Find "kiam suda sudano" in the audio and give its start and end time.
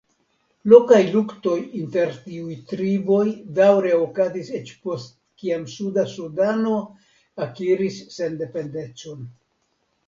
5.43-6.75